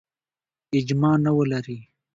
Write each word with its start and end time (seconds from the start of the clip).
اجماع 0.77 1.15
نه 1.23 1.31
ولري. 1.37 1.79